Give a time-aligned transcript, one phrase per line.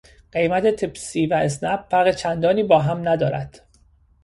[0.31, 3.65] قیمت تپسی و اسنپ فرق چندانی با هم ندارد.